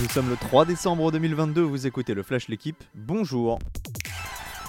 Nous 0.00 0.08
sommes 0.10 0.30
le 0.30 0.36
3 0.36 0.64
décembre 0.64 1.10
2022, 1.10 1.60
vous 1.60 1.88
écoutez 1.88 2.14
le 2.14 2.22
Flash 2.22 2.46
L'équipe, 2.48 2.84
bonjour 2.94 3.58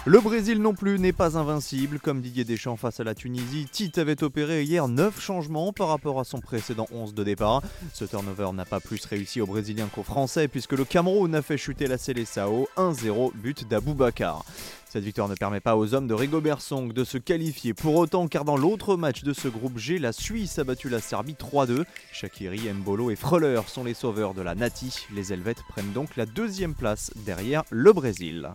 le 0.05 0.21
Brésil 0.21 0.61
non 0.61 0.73
plus 0.73 0.97
n'est 0.97 1.11
pas 1.11 1.37
invincible. 1.37 1.99
Comme 1.99 2.21
Didier 2.21 2.45
Deschamps 2.45 2.77
face 2.77 3.01
à 3.01 3.03
la 3.03 3.13
Tunisie, 3.13 3.67
Tite 3.69 3.97
avait 3.97 4.23
opéré 4.23 4.63
hier 4.63 4.87
9 4.87 5.19
changements 5.19 5.73
par 5.73 5.89
rapport 5.89 6.21
à 6.21 6.23
son 6.23 6.39
précédent 6.39 6.87
11 6.93 7.13
de 7.13 7.23
départ. 7.25 7.61
Ce 7.93 8.05
turnover 8.05 8.51
n'a 8.53 8.63
pas 8.63 8.79
plus 8.79 9.03
réussi 9.05 9.41
aux 9.41 9.45
Brésiliens 9.45 9.89
qu'aux 9.93 10.03
Français 10.03 10.47
puisque 10.47 10.71
le 10.71 10.85
Cameroun 10.85 11.35
a 11.35 11.41
fait 11.41 11.57
chuter 11.57 11.85
la 11.85 11.97
Seleção 11.97 12.65
1-0 12.77 13.33
but 13.35 13.67
d'Aboubacar. 13.67 14.45
Cette 14.91 15.03
victoire 15.03 15.29
ne 15.29 15.35
permet 15.35 15.59
pas 15.59 15.77
aux 15.77 15.93
hommes 15.93 16.07
de 16.07 16.15
Rigobert 16.15 16.61
Song 16.61 16.91
de 16.91 17.03
se 17.03 17.19
qualifier 17.19 17.75
pour 17.75 17.95
autant 17.95 18.27
car 18.27 18.43
dans 18.43 18.57
l'autre 18.57 18.97
match 18.97 19.21
de 19.21 19.33
ce 19.33 19.47
groupe 19.47 19.77
G, 19.77 19.99
la 19.99 20.11
Suisse 20.11 20.57
a 20.57 20.63
battu 20.63 20.89
la 20.89 20.99
Serbie 20.99 21.35
3-2. 21.35 21.85
Shakiri, 22.11 22.73
Mbolo 22.73 23.11
et 23.11 23.15
Freuler 23.15 23.61
sont 23.67 23.83
les 23.83 23.93
sauveurs 23.93 24.33
de 24.33 24.41
la 24.41 24.55
Nati. 24.55 25.05
Les 25.13 25.31
Helvètes 25.31 25.61
prennent 25.69 25.93
donc 25.93 26.15
la 26.15 26.25
deuxième 26.25 26.73
place 26.73 27.11
derrière 27.17 27.65
le 27.69 27.93
Brésil. 27.93 28.49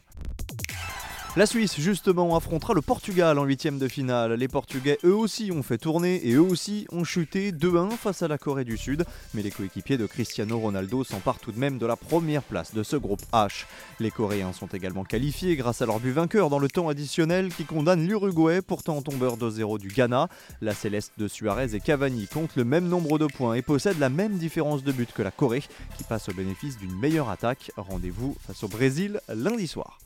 La 1.37 1.47
Suisse, 1.47 1.81
justement, 1.81 2.37
affrontera 2.37 2.75
le 2.75 2.81
Portugal 2.81 3.41
en 3.41 3.45
huitième 3.45 3.81
de 3.81 3.89
finale. 3.89 4.35
Les 4.35 4.47
Portugais, 4.47 4.99
eux 5.03 5.17
aussi, 5.17 5.51
ont 5.51 5.65
fait 5.65 5.79
tourner 5.79 6.25
et 6.25 6.35
eux 6.35 6.41
aussi 6.41 6.87
ont 6.93 7.03
chuté 7.03 7.51
2-1 7.51 7.91
face 7.97 8.23
à 8.23 8.29
la 8.29 8.39
Corée 8.39 8.65
du 8.65 8.77
Sud. 8.77 9.05
Mais 9.35 9.43
les 9.43 9.51
coéquipiers 9.51 9.99
de 9.99 10.07
Cristiano 10.07 10.57
Ronaldo 10.61 11.03
s'emparent 11.03 11.41
tout 11.41 11.51
de 11.51 11.59
même 11.59 11.79
de 11.79 11.87
la 11.87 11.97
première 11.97 12.45
place 12.45 12.73
de 12.73 12.85
ce 12.85 12.95
groupe 12.95 13.23
H. 13.33 13.65
Les 13.99 14.13
Coréens 14.13 14.53
sont 14.53 14.69
également 14.69 15.03
qualifiés 15.03 15.57
grâce 15.57 15.83
à 15.83 15.87
leur 15.87 15.99
but 15.99 16.13
vainqueur 16.13 16.51
dans 16.51 16.61
le 16.61 16.69
temps 16.69 16.89
additionnel 16.89 17.53
qui 17.53 17.65
condamne 17.65 18.07
l'Uruguay, 18.07 18.63
pourtant 18.63 19.03
tombeur 19.03 19.37
2-0 19.37 19.81
du 19.81 19.89
Ghana. 19.89 20.29
La 20.61 20.73
Céleste 20.73 21.15
de 21.19 21.27
Suarez 21.27 21.75
et 21.75 21.81
Cavani 21.81 22.29
comptent 22.29 22.55
le 22.55 22.65
même 22.65 22.87
nombre 22.87 23.19
de 23.19 23.27
points 23.27 23.55
et 23.55 23.63
possèdent 23.63 23.99
la 23.99 24.09
même 24.09 24.39
différence 24.39 24.85
de 24.85 24.93
but 24.93 25.13
que 25.13 25.23
la 25.23 25.33
Corée, 25.33 25.65
qui 25.99 26.05
passe 26.05 26.29
au 26.29 26.33
bénéfice 26.33 26.79
d'une 26.79 26.97
meilleure 26.97 27.29
attaque. 27.29 27.73
Rendez-vous 27.77 28.37
face 28.47 28.63
au 28.63 28.69
Brésil 28.69 29.21
lundi 29.29 29.67
soir. 29.67 29.99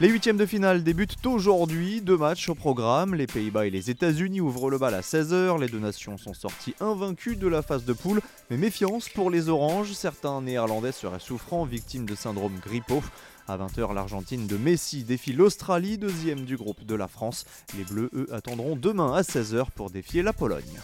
Les 0.00 0.08
huitièmes 0.08 0.38
de 0.38 0.46
finale 0.46 0.82
débutent 0.82 1.26
aujourd'hui, 1.26 2.00
deux 2.00 2.16
matchs 2.16 2.48
au 2.48 2.54
programme. 2.54 3.14
Les 3.14 3.26
Pays-Bas 3.26 3.66
et 3.66 3.70
les 3.70 3.90
États-Unis 3.90 4.40
ouvrent 4.40 4.70
le 4.70 4.78
bal 4.78 4.94
à 4.94 5.02
16h. 5.02 5.60
Les 5.60 5.68
deux 5.68 5.78
nations 5.78 6.16
sont 6.16 6.32
sorties 6.32 6.74
invaincues 6.80 7.36
de 7.36 7.46
la 7.46 7.60
phase 7.60 7.84
de 7.84 7.92
poule, 7.92 8.22
mais 8.48 8.56
méfiance 8.56 9.10
pour 9.10 9.30
les 9.30 9.50
Oranges. 9.50 9.92
Certains 9.92 10.40
Néerlandais 10.40 10.92
seraient 10.92 11.20
souffrants, 11.20 11.66
victimes 11.66 12.06
de 12.06 12.14
syndrome 12.14 12.58
grippo. 12.62 13.02
À 13.46 13.58
20h, 13.58 13.92
l'Argentine 13.92 14.46
de 14.46 14.56
Messi 14.56 15.04
défie 15.04 15.34
l'Australie, 15.34 15.98
deuxième 15.98 16.46
du 16.46 16.56
groupe 16.56 16.86
de 16.86 16.94
la 16.94 17.06
France. 17.06 17.44
Les 17.76 17.84
Bleus, 17.84 18.08
eux, 18.14 18.28
attendront 18.32 18.76
demain 18.76 19.12
à 19.12 19.20
16h 19.20 19.66
pour 19.74 19.90
défier 19.90 20.22
la 20.22 20.32
Pologne. 20.32 20.80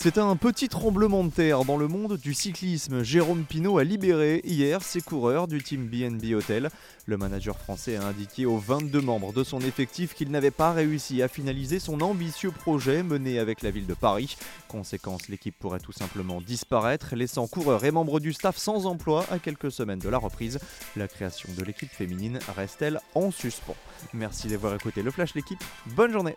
C'est 0.00 0.16
un 0.16 0.36
petit 0.36 0.68
tremblement 0.68 1.24
de 1.24 1.30
terre 1.30 1.64
dans 1.64 1.76
le 1.76 1.88
monde 1.88 2.18
du 2.18 2.32
cyclisme. 2.32 3.02
Jérôme 3.02 3.42
Pinault 3.42 3.78
a 3.78 3.84
libéré 3.84 4.40
hier 4.44 4.80
ses 4.80 5.00
coureurs 5.00 5.48
du 5.48 5.60
team 5.60 5.88
BNB 5.88 6.34
Hotel. 6.34 6.70
Le 7.06 7.16
manager 7.16 7.58
français 7.58 7.96
a 7.96 8.06
indiqué 8.06 8.46
aux 8.46 8.58
22 8.58 9.00
membres 9.00 9.32
de 9.32 9.42
son 9.42 9.60
effectif 9.60 10.14
qu'il 10.14 10.30
n'avait 10.30 10.52
pas 10.52 10.72
réussi 10.72 11.20
à 11.20 11.26
finaliser 11.26 11.80
son 11.80 12.00
ambitieux 12.00 12.52
projet 12.52 13.02
mené 13.02 13.40
avec 13.40 13.60
la 13.62 13.72
ville 13.72 13.88
de 13.88 13.94
Paris. 13.94 14.36
Conséquence, 14.68 15.28
l'équipe 15.28 15.58
pourrait 15.58 15.80
tout 15.80 15.90
simplement 15.90 16.40
disparaître, 16.40 17.16
laissant 17.16 17.48
coureurs 17.48 17.84
et 17.84 17.90
membres 17.90 18.20
du 18.20 18.32
staff 18.32 18.56
sans 18.56 18.86
emploi 18.86 19.26
à 19.32 19.40
quelques 19.40 19.72
semaines 19.72 19.98
de 19.98 20.08
la 20.08 20.18
reprise. 20.18 20.60
La 20.94 21.08
création 21.08 21.48
de 21.58 21.64
l'équipe 21.64 21.90
féminine 21.90 22.38
reste-t-elle 22.54 23.00
en 23.16 23.32
suspens? 23.32 23.74
Merci 24.14 24.46
d'avoir 24.46 24.76
écouté 24.76 25.02
le 25.02 25.10
Flash 25.10 25.34
l'équipe. 25.34 25.62
Bonne 25.86 26.12
journée 26.12 26.36